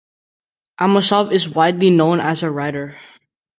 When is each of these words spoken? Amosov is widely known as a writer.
Amosov 0.79 1.31
is 1.31 1.47
widely 1.47 1.91
known 1.91 2.19
as 2.21 2.41
a 2.41 2.49
writer. 2.49 2.97